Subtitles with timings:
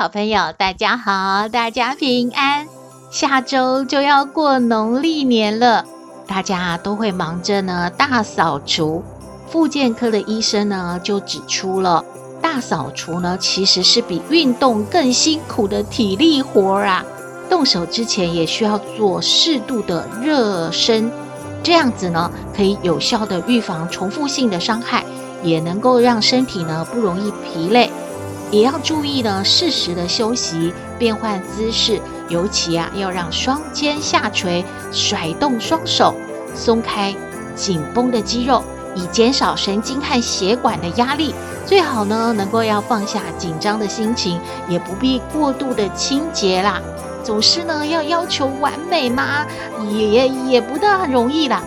[0.00, 2.66] 好朋友，大家好，大家平安。
[3.10, 5.84] 下周就要过农历年了，
[6.26, 9.04] 大家都会忙着呢大扫除。
[9.50, 12.02] 复健科的医生呢就指出了，
[12.40, 17.04] 大扫除呢其实是比运动更辛苦的体力活啊。
[17.50, 21.12] 动手之前也需要做适度的热身，
[21.62, 25.04] 这样子呢可以有效的预防重复性的伤害，
[25.42, 27.90] 也能够让身体呢不容易疲累。
[28.50, 36.14] 也要注意呢适时的休息，变换姿势，尤其啊要让双肩下垂，甩动双手，
[36.54, 37.14] 松开
[37.54, 38.62] 紧绷的肌肉。
[38.92, 41.32] 以减少神经和血管的压力，
[41.64, 46.80] 最好呢能够要放下紧张的心情，也不必过度的清洁啦。
[47.22, 49.46] 总是呢要要求完美吗？
[49.92, 51.62] 也也不大容易啦。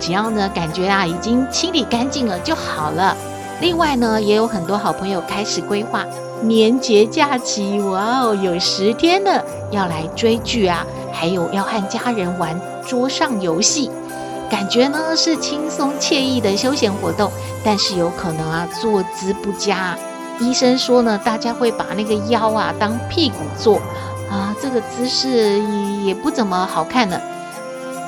[0.00, 3.14] 只要呢感觉啊已经清理干净了就好了。
[3.60, 6.06] 另外呢也有很多好朋友开始规划
[6.42, 13.90] 年节假期，哇哦，有十天了，要来追剧啊，还有要和家人玩桌上游戏。
[14.50, 17.30] 感觉呢是轻松惬意的休闲活动，
[17.64, 19.96] 但是有可能啊坐姿不佳。
[20.40, 23.76] 医生说呢，大家会把那个腰啊当屁股坐
[24.30, 25.60] 啊，这个姿势
[26.04, 27.18] 也不怎么好看呢。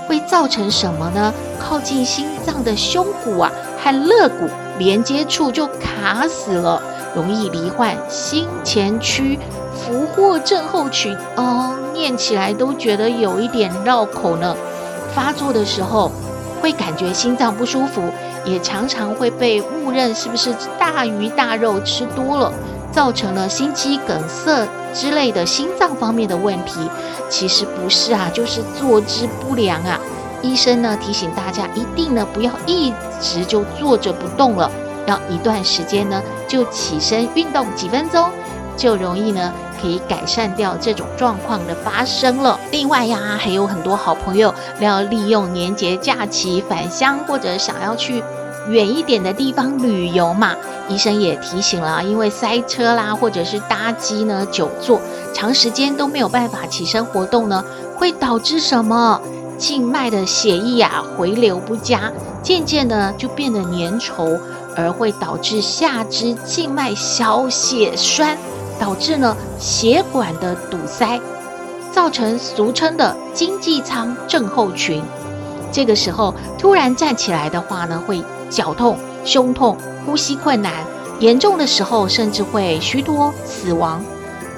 [0.07, 1.33] 会造成什么呢？
[1.59, 3.51] 靠近心脏的胸骨啊
[3.83, 4.47] 和肋骨
[4.79, 6.83] 连接处就卡死了，
[7.15, 9.39] 容易罹患心前区
[9.75, 14.57] 俘获症候群哦，念起来都觉得有一点绕口呢。
[15.14, 16.11] 发作的时候。
[16.63, 18.01] 会感觉心脏不舒服，
[18.42, 22.51] 也常常会被误认是不是大鱼大肉吃多了，
[22.91, 26.89] 造成了心肌梗塞之类的心脏方面的问题。
[27.29, 30.01] 其实不是啊，就是坐姿不良啊。
[30.41, 34.70] 医生呢提醒大家，一定呢不要一直就坐着不动了，
[35.07, 38.31] 要一段时间呢就起身运动几分钟，
[38.77, 39.53] 就容易呢。
[39.83, 42.59] 可以改善掉这种状况的发生了。
[42.70, 48.23] 另外呀，还有很多好朋友要利用年节假期返乡，或者想要去
[48.70, 50.55] 远一点的地方旅游嘛。
[50.89, 54.98] 医生也提醒了，因为塞车啦，或者是搭机呢久坐，
[55.35, 57.63] 长时间都没有办法起身活动呢，
[57.98, 59.20] 会导致什么？
[59.57, 62.11] 静脉的血液啊回流不佳，
[62.43, 64.39] 渐渐的就变得粘稠，
[64.77, 68.36] 而会导致下肢静脉小血栓。
[68.77, 71.20] 导致呢血管的堵塞，
[71.92, 75.01] 造成俗称的经济舱症候群。
[75.70, 78.20] 这个时候突然站起来的话呢，会
[78.51, 80.73] 脚痛、胸痛、呼吸困难，
[81.20, 84.02] 严重的时候甚至会虚脱死亡。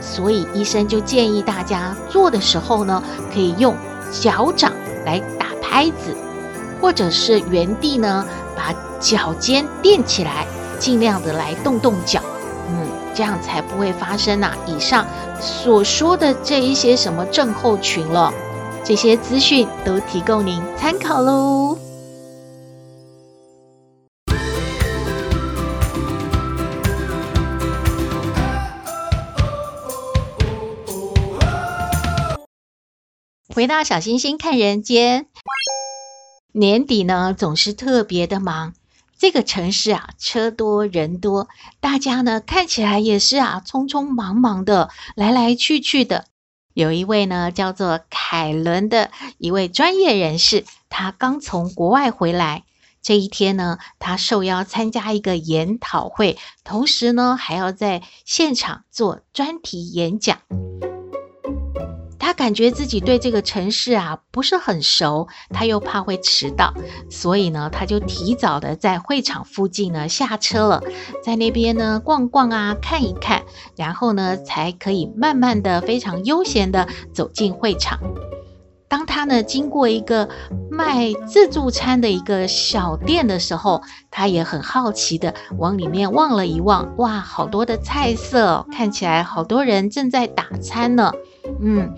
[0.01, 3.03] 所以医生就建议大家坐的时候呢，
[3.35, 3.77] 可以用
[4.11, 4.73] 脚掌
[5.05, 6.17] 来打拍子，
[6.81, 8.25] 或者是原地呢
[9.01, 10.47] 脚尖垫起来，
[10.79, 12.21] 尽量的来动动脚。
[12.69, 14.57] 嗯，这样才不会发生呐、啊。
[14.67, 15.07] 以上
[15.41, 18.33] 所说的这一些什么症候群了，
[18.85, 21.79] 这些资讯都提供您参考喽。
[33.55, 35.27] 回到小星星看人间，
[36.53, 38.75] 年底呢总是特别的忙。
[39.19, 41.49] 这个城市啊，车多人多，
[41.81, 46.27] 大家呢看起来也是啊，匆匆忙忙的来来去去的。
[46.75, 52.65] 有一位呢叫做凯伦的一位专业人士，他刚从国外回来。
[53.01, 60.39] 这一天呢，他受邀参加一个研讨会，同时呢还要在现场做专题演讲。
[62.27, 66.75] 他感觉自己对这个城市啊不是很熟，他又怕会迟到，
[67.09, 70.83] 所以呢，他就提早的在会场附近呢下车了，
[71.23, 73.45] 在那边呢逛逛啊，看一看，
[73.77, 78.01] 然后呢才可以慢慢的、非常悠闲的走进会场。
[78.89, 80.29] 当他呢经过一个
[80.69, 91.13] 卖自助餐的一个小店的时候，他也很好奇的往里面望了一望，哇，好多的菜色，看起来好多人正在打餐呢，
[91.61, 91.95] 嗯。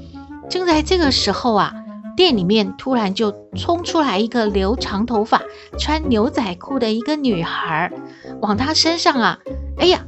[0.48, 1.74] 正在这个时候啊，
[2.16, 5.42] 店里面突然就冲出来一个留长头发、
[5.78, 7.92] 穿牛仔裤的一个女孩，
[8.40, 9.38] 往他身上啊，
[9.78, 10.00] 哎呀，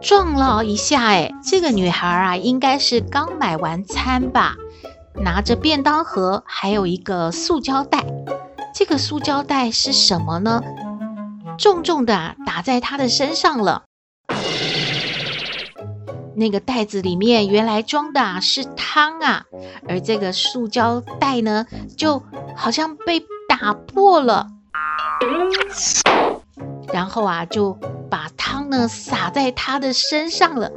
[0.00, 4.54] 撞了一下，哎，这个女孩啊，应该是刚买完餐吧，
[5.14, 8.04] 拿着便当盒，还有一个塑胶袋。
[8.74, 10.62] 这个塑胶袋是什么呢？
[11.58, 13.85] 重重的打在她的身上了。
[16.36, 19.44] 那个袋子里面原来装的是汤啊，
[19.88, 21.66] 而这个塑胶袋呢，
[21.96, 22.22] 就
[22.54, 24.46] 好像被打破了。
[26.92, 27.78] 然后啊，就
[28.10, 30.70] 把汤呢洒在他的身上了。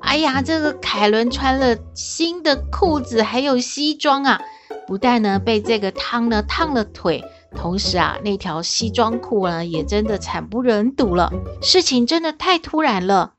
[0.00, 4.40] 哎呀，这个凯伦穿了新的裤子，还有西装啊，
[4.86, 7.22] 不但呢被这个汤呢烫了腿，
[7.54, 11.30] 同时啊，那条西装裤呢也真的惨不忍睹了。
[11.60, 13.34] 事情真的太突然了。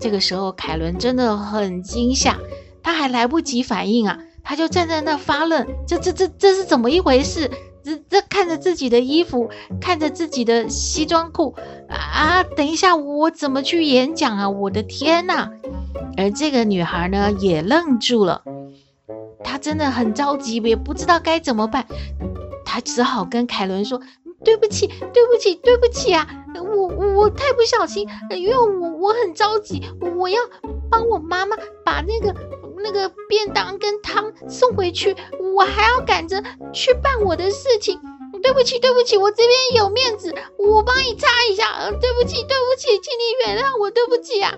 [0.00, 2.38] 这个时候，凯伦真的很惊吓，
[2.82, 5.66] 他还来不及反应啊，他就站在那发愣。
[5.86, 7.50] 这、这、这、这是怎么一回事？
[7.82, 9.48] 这这看着自己的衣服，
[9.80, 11.54] 看着自己的西装裤
[11.88, 12.42] 啊！
[12.56, 14.50] 等一下，我怎么去演讲啊？
[14.50, 15.50] 我的天哪！
[16.16, 18.42] 而这个女孩呢，也愣住了，
[19.44, 21.86] 她真的很着急，也不知道该怎么办。
[22.64, 24.00] 她只好跟凯伦说
[24.46, 26.26] ：“对不起，对不起，对不起啊！
[26.54, 29.82] 我我太不小心，因为我我很着急，
[30.16, 30.40] 我要
[30.90, 31.54] 帮我妈妈
[31.84, 32.34] 把那个。”
[32.78, 35.16] 那个便当跟汤送回去，
[35.56, 36.40] 我还要赶着
[36.72, 37.98] 去办我的事情。
[38.40, 41.90] 对不起，对不起，我这边有面子，我帮你擦一下。
[41.90, 44.54] 对不起，对不起，请你原谅我，对不起啊。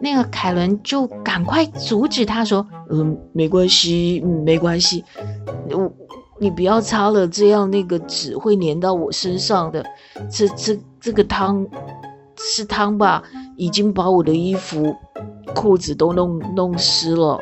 [0.00, 5.04] 那个凯伦就赶快阻止他说：“嗯，没关系，嗯，没关系。
[5.70, 5.92] 我，
[6.38, 9.84] 你不要擦了，这样那个纸会粘到我身上的。
[10.30, 11.66] 这这这个汤
[12.36, 13.22] 是汤吧？
[13.56, 14.96] 已经把我的衣服。”
[15.54, 17.40] 裤子都弄弄湿了，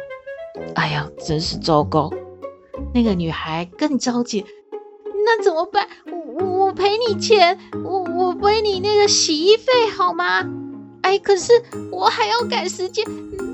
[0.77, 2.09] 哎呀，真是糟糕！
[2.95, 4.47] 那个女孩更着急，
[5.25, 5.87] 那怎么办？
[6.39, 10.49] 我我赔你钱，我我赔你那个洗衣费好吗？
[11.03, 11.53] 哎，可是
[11.91, 13.05] 我还要赶时间，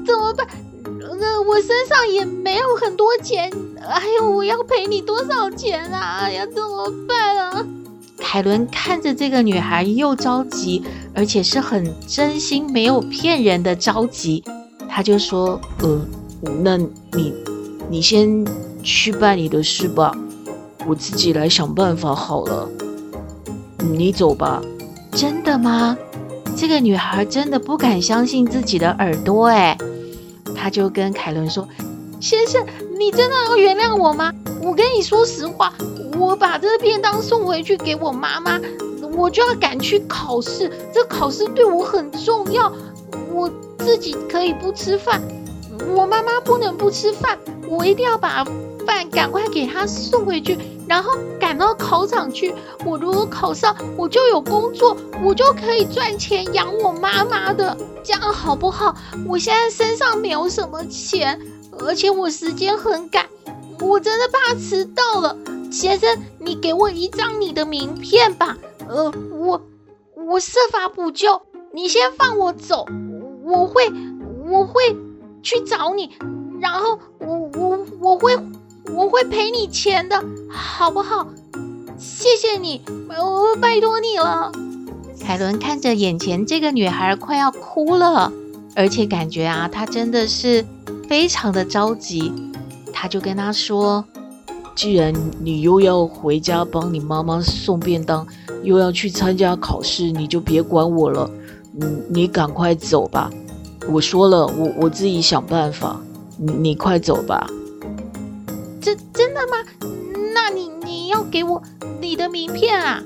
[0.06, 0.46] 怎么办？
[1.18, 3.50] 那我身上也没有很多钱，
[3.88, 6.20] 哎呦，我要赔你多少钱啊？
[6.22, 7.66] 哎呀，怎么办啊？
[8.18, 10.82] 凯伦看着这个女孩又着急，
[11.14, 14.42] 而且是很真心、没有骗人的着急，
[14.88, 16.00] 他就说：“呃，
[16.62, 17.34] 那你
[17.90, 18.46] 你先
[18.82, 20.16] 去办你的事吧，
[20.86, 22.68] 我自己来想办法好了。
[23.78, 24.62] 你走吧。”
[25.12, 25.96] 真的吗？
[26.56, 29.76] 这个女孩真的不敢相信自己的耳朵，哎，
[30.54, 31.68] 她就跟凯伦说
[32.18, 32.64] ：“先生，
[32.98, 34.32] 你真的要原谅我吗？
[34.62, 35.72] 我跟你说实话。”
[36.18, 38.60] 我把这个便当送回去给我妈妈，
[39.16, 40.70] 我就要赶去考试。
[40.92, 42.70] 这考试对我很重要，
[43.32, 45.20] 我自己可以不吃饭，
[45.96, 47.38] 我妈妈不能不吃饭。
[47.66, 48.44] 我一定要把
[48.86, 50.56] 饭赶快给她送回去，
[50.86, 51.10] 然后
[51.40, 52.54] 赶到考场去。
[52.84, 54.94] 我如果考上，我就有工作，
[55.24, 57.76] 我就可以赚钱养我妈妈的。
[58.04, 58.94] 这样好不好？
[59.26, 61.40] 我现在身上没有什么钱，
[61.78, 63.26] 而且我时间很赶，
[63.80, 65.36] 我真的怕迟到了。
[65.70, 68.56] 先生，你给我一张你的名片吧。
[68.88, 69.62] 呃，我
[70.14, 71.42] 我设法补救。
[71.74, 72.84] 你先放我走，
[73.44, 73.90] 我会
[74.46, 74.94] 我会
[75.42, 76.10] 去找你，
[76.60, 78.36] 然后我我我会
[78.94, 81.26] 我会赔你钱的，好不好？
[81.96, 84.52] 谢谢你，我拜托你了。
[85.18, 88.30] 凯伦看着眼前这个女孩快要哭了，
[88.76, 90.66] 而且感觉啊，她真的是
[91.12, 92.32] 非常的着急，
[92.90, 94.02] 他就跟他说。
[94.74, 95.12] 既然
[95.44, 98.26] 你又要回家帮你妈妈送便当，
[98.62, 101.30] 又要去参加考试，你就别管我了。
[101.70, 103.30] 你，你赶快走吧。
[103.90, 106.00] 我说了，我我自己想办法。
[106.38, 107.46] 你你快走吧。
[108.80, 109.58] 真真的吗？
[110.32, 111.62] 那你你要给我
[112.00, 113.02] 你的名片啊？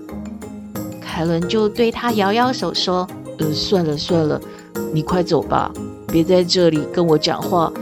[1.01, 3.05] 凯伦就对他摇摇手说
[3.41, 4.41] ：“呃，算了算了，
[4.95, 5.73] 你快走吧，
[6.07, 7.73] 别在这里跟我讲话，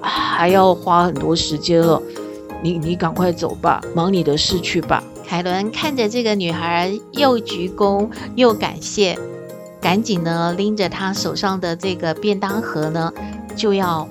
[0.00, 2.00] 还要花很多时间了。”
[2.62, 5.02] 你你赶快走吧，忙你的事去吧。
[5.26, 9.18] 凯伦看着这个女孩，又鞠躬又感谢，
[9.80, 13.10] 赶紧呢拎着她手上的这个便当盒呢，
[13.56, 14.06] 就要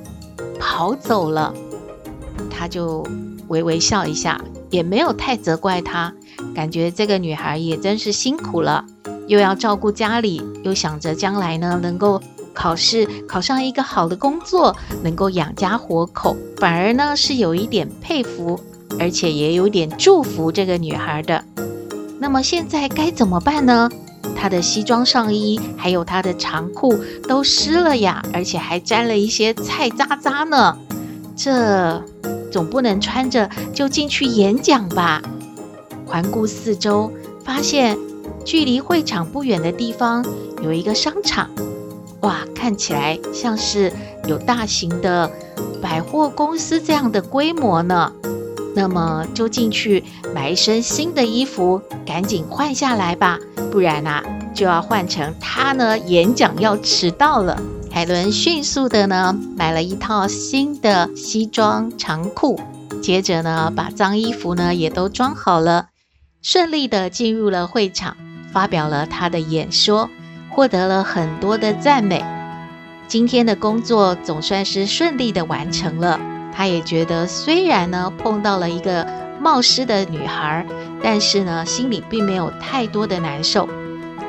[0.60, 1.54] 跑走了。
[2.50, 3.06] 他就
[3.50, 4.42] 微微笑一下，
[4.72, 6.12] 也没有太责怪她，
[6.56, 8.84] 感觉这个女孩也真是辛苦了，
[9.28, 12.20] 又要照顾家里，又想着将来呢能够。
[12.60, 18.60] 考试考上一个好的工作，能够养家活口，反而呢是有一点佩服，
[19.00, 21.46] 而且也有点祝福这个女孩的。
[22.20, 23.90] 那么现在该怎么办呢？
[24.36, 27.00] 她的西装上衣还有她的长裤
[27.30, 30.78] 都湿了呀，而且还沾了一些菜渣渣呢。
[31.38, 32.04] 这
[32.52, 35.22] 总不能穿着就进去演讲吧？
[36.06, 37.10] 环顾四周，
[37.46, 37.98] 发现
[38.44, 40.26] 距离会场不远的地方
[40.62, 41.50] 有一个商场。
[42.22, 43.92] 哇，看起来像是
[44.28, 45.32] 有大型的
[45.82, 48.12] 百货公司这样的规模呢。
[48.76, 53.40] 那么就进去买一身新的衣服，赶紧换下来吧，
[53.72, 54.24] 不然啊
[54.54, 57.62] 就要换成他呢演讲要迟到了。
[57.92, 62.60] 凯伦迅速的呢买了一套新的西装长裤，
[63.02, 65.88] 接着呢把脏衣服呢也都装好了，
[66.42, 68.16] 顺利的进入了会场，
[68.54, 70.10] 发表了他的演说，
[70.60, 72.22] 获得了很多的赞美。
[73.08, 76.20] 今天的工作总算是顺利的完成了。
[76.52, 79.08] 他也觉得，虽然呢碰到了一个
[79.40, 80.66] 冒失的女孩，
[81.02, 83.70] 但是呢心里并没有太多的难受，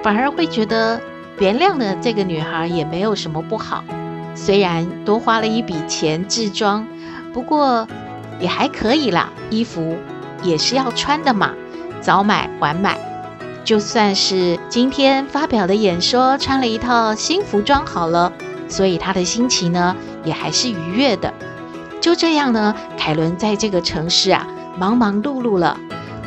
[0.04, 1.00] 反而会觉得
[1.40, 3.82] 原谅了这个女孩也没有什么不好。
[4.36, 6.86] 虽然多花了一笔钱置装，
[7.32, 7.88] 不过
[8.38, 9.30] 也还可以啦。
[9.50, 9.96] 衣服
[10.44, 11.50] 也是要穿的嘛，
[12.00, 13.09] 早买晚买。
[13.64, 18.32] 就算是今天发表的演说穿了一套新服装好了，
[18.68, 21.32] 所以他的心情呢也还是愉悦的。
[22.00, 24.46] 就这样呢，凯伦在这个城市啊
[24.78, 25.78] 忙忙碌碌了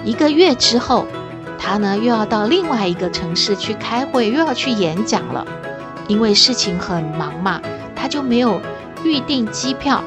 [0.05, 1.05] 一个月之后，
[1.57, 5.45] 他呢又要到另外一个城市去开会，又要去演讲了。
[6.07, 7.61] 因为事情很忙嘛，
[7.95, 8.61] 他就没有
[9.03, 10.03] 预订机票，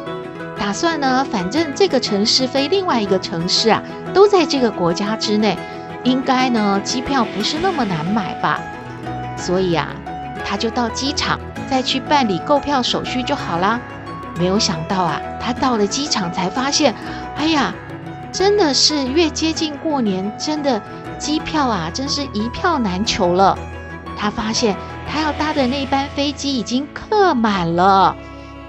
[0.59, 3.83] 打算呢，反正这个城市飞另外一个城市啊，
[4.15, 5.59] 都在这个国家之内，
[6.07, 8.61] 应该呢机票不是那么难买吧。
[9.37, 9.89] 所以啊，
[10.45, 13.81] 他就到机场再去办理购票手续就好啦。
[14.39, 16.95] 没有想到啊，他到了机场才发现，
[17.37, 17.75] 哎呀，
[18.31, 20.81] 真的是越接近过年，真的
[21.19, 23.59] 机票啊，真是一票难求了。
[24.17, 24.77] 他发现
[25.11, 28.17] 他要搭的那班飞机已经客满了，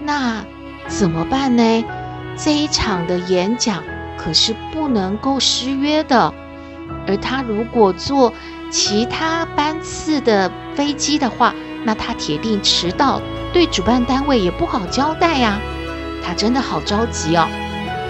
[0.02, 0.44] 那
[0.88, 1.84] 怎么办呢？
[2.36, 3.84] 这一场的演讲
[4.18, 6.34] 可是不能够失约的，
[7.08, 8.34] 而他如果坐
[8.70, 13.22] 其他班次的飞机的话，那他铁定迟到。
[13.54, 15.60] 对主办单位也不好交代呀，
[16.24, 17.48] 他真的好着急哦。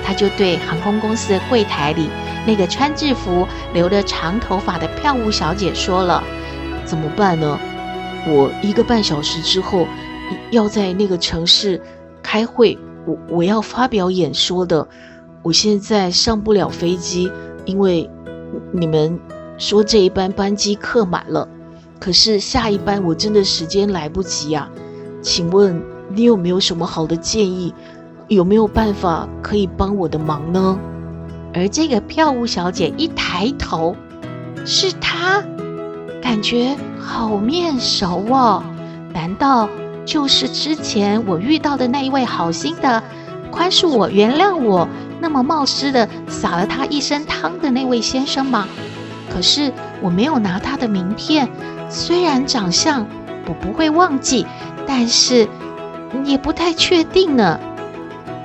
[0.03, 2.09] 他就对航空公司的柜台里
[2.45, 6.23] 那个穿制服、留着长头发的票务小姐说了
[6.85, 7.59] ：“怎么办呢？
[8.25, 9.85] 我一个半小时之后
[10.49, 11.81] 要在那个城市
[12.23, 14.87] 开会，我我要发表演说的。
[15.43, 17.31] 我现在上不了飞机，
[17.65, 18.09] 因为
[18.71, 19.19] 你们
[19.57, 21.47] 说这一班班机客满了。
[21.99, 24.69] 可是下一班我真的时间来不及呀。”
[25.21, 27.73] 请问你有没有什么好的建议？
[28.27, 30.77] 有没有办法可以帮我的忙呢？
[31.53, 33.95] 而这个票务小姐一抬头，
[34.65, 35.43] 是她，
[36.21, 38.61] 感觉好面熟哦。
[39.13, 39.67] 难道
[40.05, 43.01] 就是之前我遇到的那一位好心的、
[43.47, 44.87] 宽恕我、原谅我，
[45.19, 48.67] 那么冒失的洒了他一身汤的那位先生吗？
[49.33, 51.49] 可是我没有拿他的名片，
[51.89, 53.05] 虽然长相
[53.47, 54.45] 我不会忘记。
[54.89, 55.49] 但是
[56.23, 57.59] 也不太确定呢。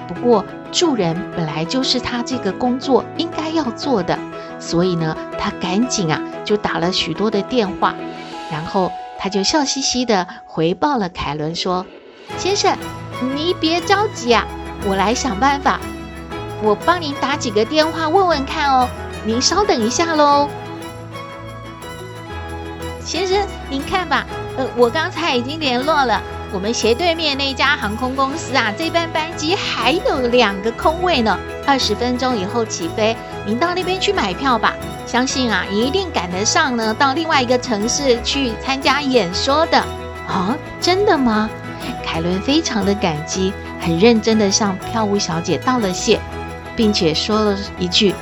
[0.08, 4.18] 不过助人本来就是他这个工作应该要做的，
[4.58, 7.94] 所以呢，他赶紧啊就打了许多的电话，
[8.50, 8.90] 然后
[9.20, 11.86] 他就笑嘻嘻的回报了凯伦说
[12.36, 12.76] ：“先生，
[13.36, 14.44] 你别着急啊，
[14.84, 15.78] 我来想办法，
[16.62, 18.88] 我帮您打几个电话问问看哦，
[19.24, 20.48] 您稍等一下喽。”
[23.04, 23.36] 先生，
[23.68, 24.24] 您看吧，
[24.56, 26.20] 呃，我刚才已经联络了
[26.52, 34.74] 我们斜对面那家航空公司啊，这班班机还有两个空位呢，二十分钟以后起飞，您到那边去买票吧，
[35.06, 39.78] 相信啊，一定赶得上呢，到另外一个城市去参加演说的。
[40.28, 41.50] 啊，真的吗？
[42.04, 46.18] 凯伦非常的感激，很认真的向票务小姐道了谢，
[46.74, 48.14] 并且说了一句：“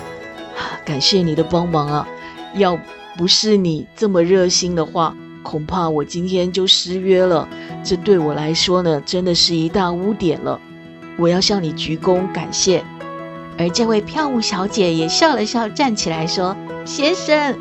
[0.85, 2.09] 感谢你的帮忙啊，
[2.55, 2.77] 要。”
[3.19, 7.47] 不是你这么热心的话，恐怕我今天就失约了。
[7.85, 10.59] 这对我来说呢，真的是一大污点了。
[11.19, 12.83] 我要向你鞠躬感谢。
[13.59, 17.59] 而这位票务小姐也笑了笑，站起来说：“先生，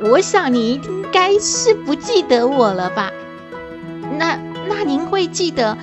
[0.00, 3.12] 我想你应该是不记得我了吧？
[4.18, 5.76] 那那您会记得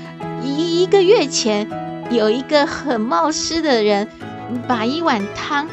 [0.43, 1.67] 一一个月前
[2.11, 4.07] 有一个很冒失的人
[4.67, 5.67] 把一碗汤。”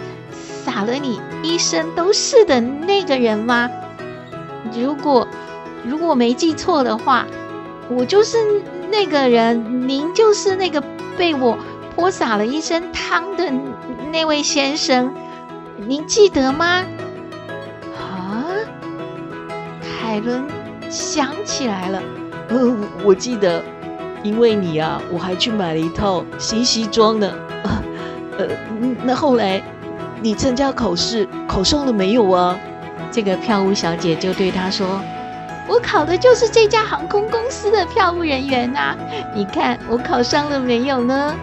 [0.62, 3.68] 洒了你一身都是的那个人吗？
[4.78, 5.26] 如果
[5.82, 7.26] 如果没记错的话，
[7.88, 8.36] 我就是
[8.90, 10.82] 那个人，您就是那个
[11.16, 11.56] 被我
[11.96, 13.50] 泼洒了一身汤的
[14.12, 15.12] 那位先生，
[15.78, 16.84] 您记得吗？
[17.98, 18.44] 啊，
[19.80, 20.44] 凯伦
[20.90, 22.02] 想起来了，
[22.50, 23.64] 呃，我记得，
[24.22, 27.32] 因为你啊，我还去买了一套新西装呢。
[28.38, 28.46] 呃，
[29.04, 29.62] 那后来。
[30.22, 32.54] 你参加考试考上了没有啊？
[33.10, 35.00] 这个票务小姐就对他说
[35.66, 38.94] ：“我考的就是这家航空公司的票务人员呐。
[39.34, 41.34] 你看我考上了没有呢？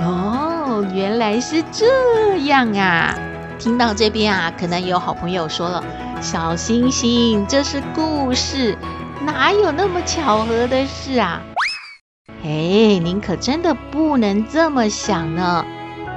[0.00, 3.14] 哦，原来是这样啊！
[3.58, 5.82] 听到这边啊，可能有好朋友说了
[6.20, 8.76] ：“小星星，这是故事，
[9.24, 11.40] 哪有那么巧合的事啊？”
[12.44, 15.64] 哎，您可真的不能这么想呢。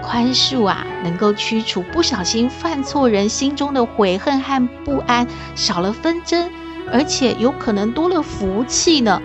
[0.03, 6.49] 宽恕啊，能够驱除不小心犯错人心中的悔恨和不安，少了纷争，
[6.91, 9.21] 而且有可能多了福气呢。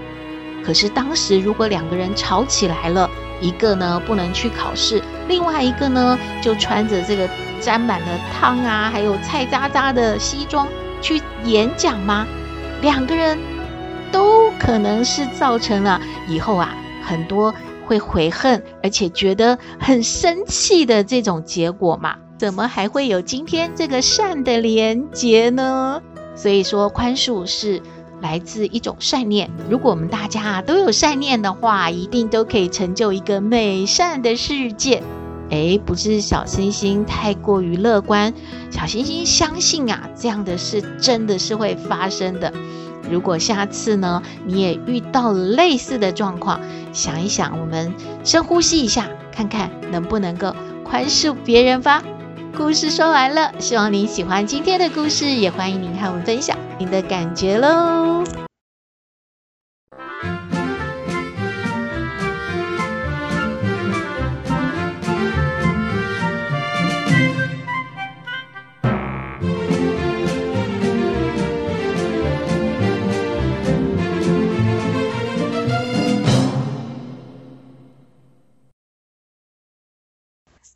[0.64, 7.28] 可是当时如果两个人吵起来了，一个呢不能去考试，另外一个呢就穿着这个
[7.60, 10.68] 沾满了汤啊，还有菜渣渣的西装
[11.00, 12.24] 去演讲吗？
[12.80, 13.36] 两个人
[14.12, 17.54] 都可能是造成了以后啊很多
[17.86, 22.16] 会悔恨，而且觉得很生气的这种结果嘛。
[22.38, 26.00] 怎么还会有今天这个善的连结呢？
[26.34, 27.82] 所以说宽恕是。
[28.22, 29.50] 来自一种善念。
[29.68, 35.02] 如果我们大家都有善念的话，一定都可以成就一个美善的世界。
[35.50, 38.32] 诶，不是小星星太过于乐观，
[38.70, 42.54] 小星星相信啊，这样的事真的是会发生的。
[43.10, 46.60] 如果下次呢，你也遇到类似的状况，
[46.92, 47.92] 想一想，我们
[48.24, 50.54] 深呼吸一下，看看能不能够
[50.84, 52.02] 宽恕别人吧。
[52.56, 58.22] 故事说完了，希望您喜欢今天的故事，也欢迎您和我们分享您的感觉喽。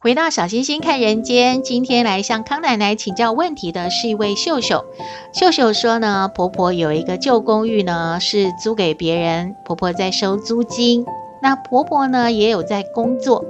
[0.01, 4.85] 回到小星星看人间，今天来向康奶奶请教问题的是一位秀秀。
[5.33, 11.07] 秀秀说呢，婆婆有一个旧公寓呢，是租给别人，婆婆在收租金。
[11.41, 13.45] 那婆婆呢也有在工作，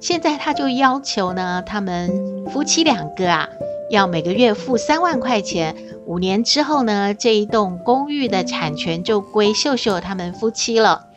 [0.00, 3.48] 现在她就要求呢，他们夫妻两个啊，
[3.88, 5.76] 要每个月付三万块钱。
[6.06, 11.07] 五年之后呢，这一栋公寓的产权就归秀秀他们夫妻了。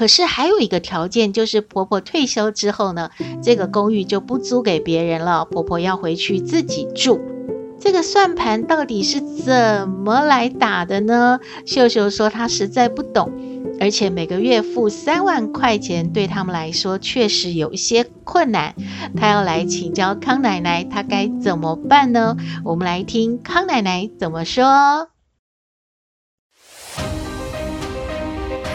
[0.00, 3.10] 可是还有一个条件，就是婆婆退休之后呢，
[3.42, 7.20] 这个公寓就不租给别人了，婆婆要回去自己住。
[7.78, 11.38] 这个算盘到底是怎么来打的呢？
[11.66, 13.30] 秀秀说她实在不懂，
[13.78, 18.74] 而且每个月付三万块钱对他们来说确实有一些困难。
[19.14, 22.38] 她要来请教康奶奶，她该怎么办呢？
[22.64, 25.10] 我们来听康奶奶怎么说。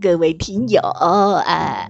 [0.00, 1.88] 各位听友啊。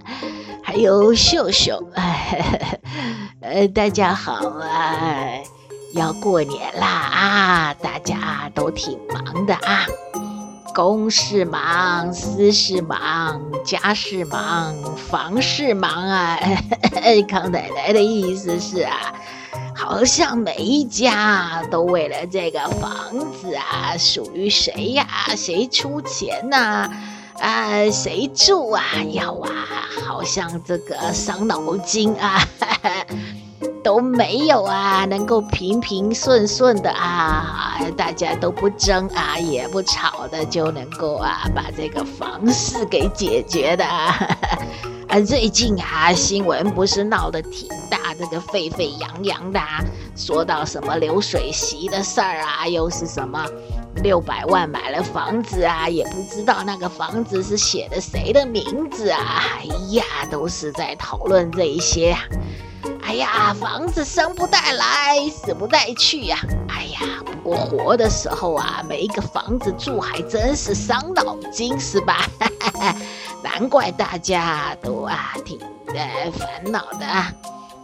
[0.65, 2.79] 还有秀秀，哎，
[3.43, 5.27] 呃，大家好啊！
[5.93, 9.85] 要过年啦啊，大家都挺忙的啊，
[10.75, 16.39] 公事忙，私事忙，家事忙，房事忙啊。
[17.29, 19.13] 康奶奶的意思是啊，
[19.75, 22.91] 好像每一家都为了这个房
[23.33, 25.07] 子啊，属于谁呀？
[25.37, 26.89] 谁出钱呐、
[27.43, 28.85] 啊，谁住啊？
[29.11, 29.51] 要啊，
[30.07, 33.07] 好像这个伤脑筋啊，哈哈，
[33.83, 44.15] 都没有啊，能够平平顺顺的啊，大家都不争啊，也不吵的，就能够啊，把这个房事给解决的啊。
[45.11, 49.83] 啊，最近啊，新闻不是闹得挺大，这个沸沸扬扬的啊，
[50.15, 53.45] 说到什么流水席的事儿啊，又是什么？
[53.97, 59.43] 六百万买了房子啊，也不知道那个房子是写的谁的名字啊！
[59.59, 62.17] 哎呀，都是在讨论这一些。
[63.03, 66.39] 哎呀，房子生不带来，死不带去呀！
[66.69, 72.27] 哎呀，不过活的时候啊，没个房子住还真是伤脑筋，是吧？
[73.43, 77.33] 难怪大家都啊挺呃烦恼的啊。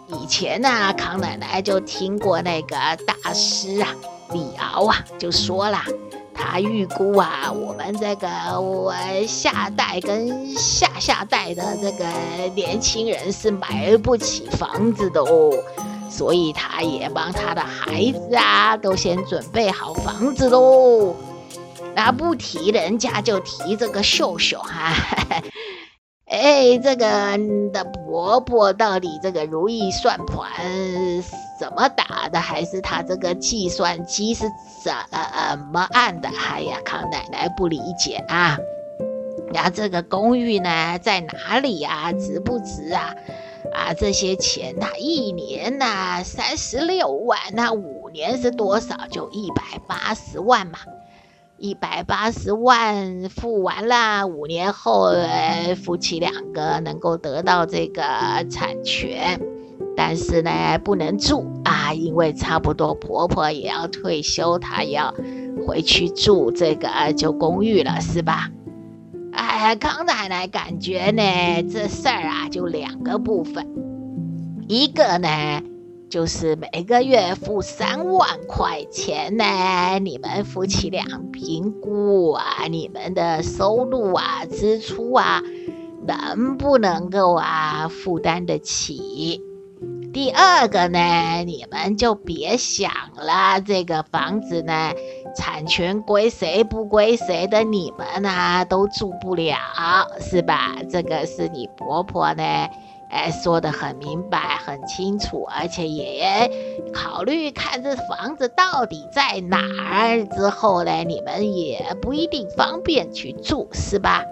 [0.08, 3.94] 以前呢、康奶奶就听过那个大师啊。
[4.32, 5.78] 李敖啊，就说了，
[6.34, 8.28] 他预估啊，我们这个
[8.60, 8.94] 我
[9.26, 12.04] 下代跟下下代的这个
[12.54, 15.52] 年轻人是买不起房子的哦，
[16.10, 21.14] 所以他也帮他的孩子啊，都先准备好房子喽。
[21.94, 24.94] 那不提人家，就提这个秀秀哈、啊，
[26.28, 30.46] 哎，这个你的婆婆到底这个如意算盘
[31.58, 32.40] 怎么打的？
[32.40, 34.44] 还是他这个计算机是
[34.84, 34.92] 怎
[35.72, 36.28] 么按的？
[36.28, 38.56] 哎呀，康奶奶不理解啊！
[39.52, 42.12] 那这个公寓呢，在哪里呀？
[42.12, 43.14] 值不值啊？
[43.74, 48.96] 啊，这些钱呐，一年呐三十六万，那五年是多少？
[49.10, 50.78] 就一百八十万嘛。
[51.56, 58.02] 一百八十万付完了，五年后，呃，夫妻两个能够得到这个
[58.48, 59.40] 产权，
[60.00, 65.12] 但是呢，不能住啊，因为差不多婆婆也要退休，她要
[65.66, 68.48] 回去住这个旧公寓了，是吧？
[69.32, 71.22] 哎，康奶奶感觉呢，
[71.64, 73.66] 这事儿啊，就两个部分，
[74.68, 75.28] 一个呢。
[76.08, 79.44] 就是每个月付三万块钱呢，
[80.00, 85.42] 你们夫妻俩评估啊，你们的收入啊、支出啊，
[86.06, 89.42] 能不能够啊负担得起？
[90.12, 94.92] 第二个呢，你们就别想了，这个房子呢，
[95.36, 99.56] 产权归谁不归谁的，你们啊都住不了，
[100.20, 100.76] 是吧？
[100.90, 102.42] 这个是你婆婆呢。
[103.10, 106.50] 哎，说得很明白，很清楚，而且也
[106.92, 109.58] 考虑看这房子到底在哪
[109.90, 114.24] 儿之后呢，你们也不一定方便去住，是吧？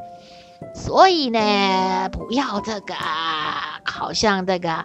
[0.75, 2.95] 所以呢，不要这个，
[3.85, 4.85] 好像这个，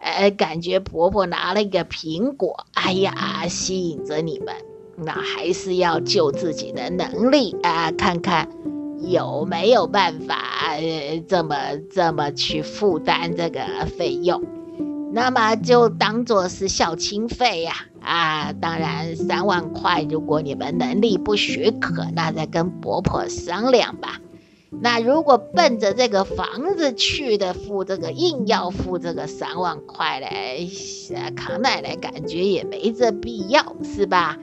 [0.00, 4.54] 呃，感觉婆婆拿了一个苹果，哎呀，吸引着你们，
[4.96, 8.48] 那还是要就自己的能力啊，看看。
[9.02, 10.36] 有没有办法
[10.68, 11.56] 呃这么
[11.90, 13.60] 这么去负担这个
[13.96, 14.42] 费用？
[15.14, 18.52] 那么就当做是孝亲费呀啊，啊！
[18.52, 24.20] 当然三万块，如果你们能力不许可，那再跟婆婆商量吧。
[24.70, 30.70] 那如果奔着这个房子去的，付这个硬要付这个三万块嘞，
[31.34, 34.38] 康奶奶感觉也没这必要，是吧？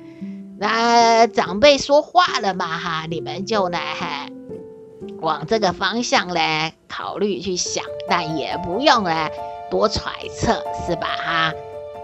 [0.60, 3.78] 那长辈说话了嘛哈，你们就呢。
[5.22, 9.32] 往这个方向来考虑去想，但也不用来
[9.72, 11.08] 多揣测，是吧？
[11.08, 11.54] 哈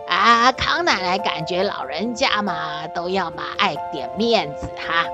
[0.08, 5.06] 啊，康奶奶感觉老人家嘛都要嘛爱点面子哈，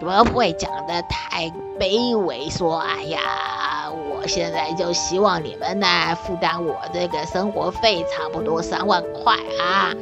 [0.00, 3.20] 不会讲得太卑微，说哎呀，
[3.90, 5.86] 我现在就希望你们呢
[6.24, 9.92] 负担我这个生活费，差不多三万块啊。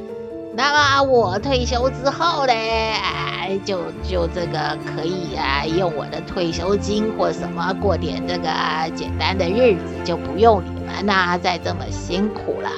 [0.55, 8.49] 那么我退休之后呢，哎，就就这个可以啊，用我的退休金或什么过点这个
[8.95, 12.71] 简单的日子，就不用你们呐、啊、再这么辛苦了。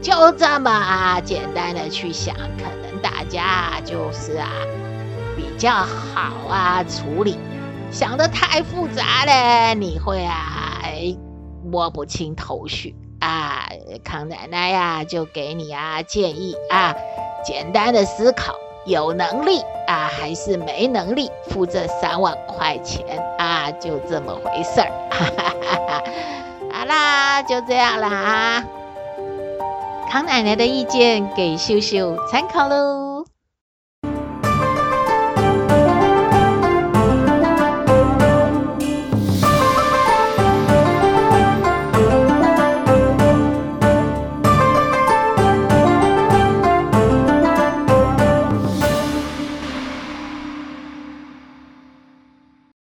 [0.00, 4.48] 就这么啊简单的去想，可能大家就是啊
[5.40, 7.38] 比较好啊处理。
[7.90, 10.82] 想得太复杂了，你会啊
[11.64, 12.94] 摸不清头绪。
[13.20, 13.68] 啊，
[14.04, 16.94] 康奶奶呀，就给你啊建议啊，
[17.44, 23.04] 简单的思考，有能力啊还是没能力付这三万块钱
[23.38, 24.90] 啊，就这么回事儿。
[25.10, 26.02] 哈哈哈哈，
[26.72, 28.64] 好啦，就这样啦啊，
[30.10, 33.09] 康奶奶的意见给秀秀参考喽。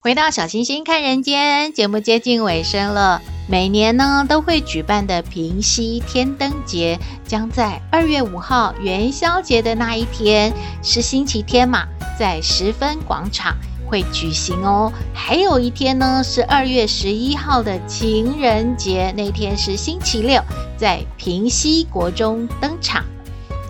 [0.07, 14.93] 回到小星星看人间节目接近尾声了，每年呢都会举办的平溪天灯节，将在二月五号元宵节的那一天，是星期天嘛，在十分广场会举行哦。
[15.13, 20.41] 还有一天呢是二月十一号的情人节，那天是星期六，
[20.77, 23.05] 在平溪国中登场。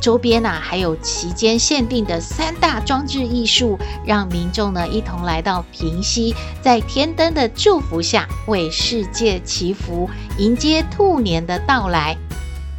[0.06, 12.16] 周边呐、啊，还有期间限定的三大装置艺术，让民众呢一同来到平溪，在天灯的祝福下，为世界祈福，迎接兔年的到来。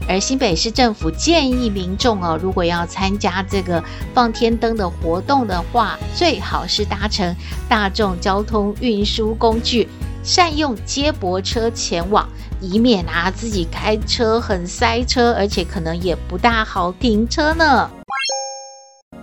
[0.07, 7.35] 而新北市政府建议民众哦，如果要参加这个放天灯的活动的话，最好是搭乘
[7.67, 9.85] 大众交通运输工具，
[10.27, 12.27] 善用接驳车前往。
[12.59, 17.89] 以免啊自己开车很塞车，而且可能也不大好停车呢。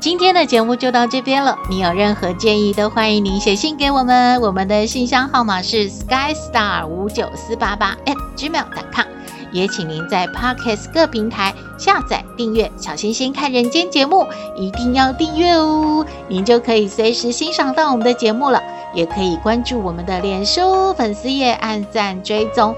[0.01, 9.07] 今天的节目就到这边了，你有任何建议都欢迎您写信给我们，我们的信箱号码是 skystar 五九四八八 at gmail.com，
[9.55, 18.61] 也请您在 Podcast 各平台下载订阅《小星星看人间》节目，一定要订阅哦，您就可以随时欣赏到我们的节目了。
[18.93, 22.75] 也可以关注我们的脸书粉丝页，按赞追踪。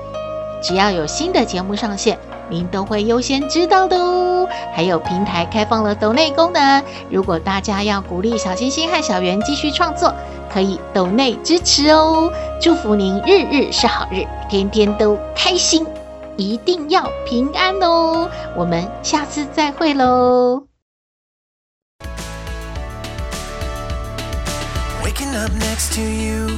[0.62, 2.18] 只要有新的节目上线，
[2.50, 4.46] 您都会优先知道的哦。
[4.74, 10.12] 还有平台开放了抖内功能，如果大家要鼓励小星星和小圆继续创作，
[10.52, 12.30] 可以抖内支持哦。
[12.60, 15.86] 祝福您日日是好日，天天都开心，
[16.36, 18.30] 一定要平安哦。
[18.54, 20.66] 我们下次再会喽。
[25.02, 26.48] Waking up next to you,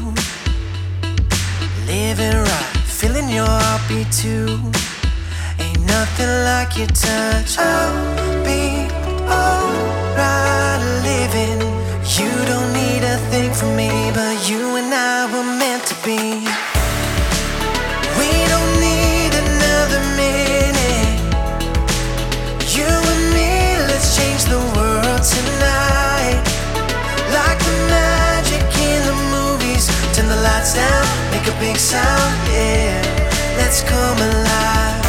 [1.86, 4.58] living right, feeling your heartbeat too.
[5.60, 7.58] Ain't nothing like your touch.
[7.58, 8.88] I'll be
[9.28, 11.60] alright living.
[12.16, 16.67] You don't need a thing from me, but you and I were meant to be.
[31.60, 33.02] Big sound, yeah.
[33.56, 35.02] Let's come alive,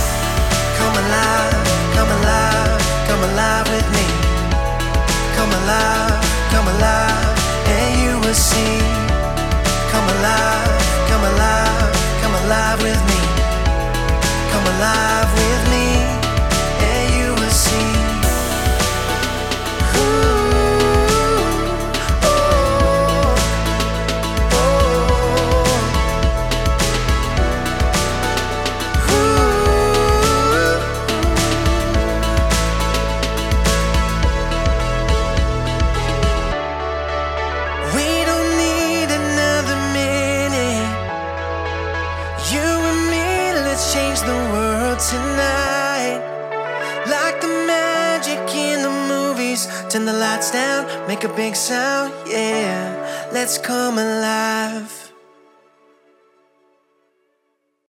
[0.80, 1.54] come alive,
[1.96, 4.08] come alive, come alive with me.
[5.38, 6.18] Come alive,
[6.52, 7.09] come alive,
[51.40, 53.30] big sound, yeah.
[53.32, 54.99] Let's come alive.